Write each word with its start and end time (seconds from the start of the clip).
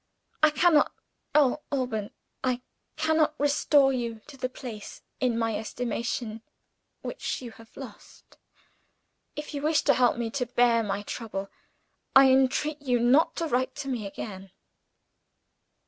I 0.41 0.49
cannot 0.49 0.93
oh, 1.35 1.61
Alban, 1.71 2.09
I 2.43 2.63
cannot 2.97 3.35
restore 3.39 3.93
you 3.93 4.21
to 4.25 4.35
the 4.35 4.49
place 4.49 5.03
in 5.19 5.37
my 5.37 5.55
estimation 5.55 6.41
which 7.03 7.39
you 7.43 7.51
have 7.51 7.77
lost! 7.77 8.39
If 9.35 9.53
you 9.53 9.61
wish 9.61 9.83
to 9.83 9.93
help 9.93 10.17
me 10.17 10.31
to 10.31 10.47
bear 10.47 10.81
my 10.81 11.03
trouble, 11.03 11.51
I 12.15 12.31
entreat 12.31 12.81
you 12.81 12.99
not 12.99 13.35
to 13.35 13.47
write 13.47 13.75
to 13.75 13.89
me 13.89 14.07
again." 14.07 14.49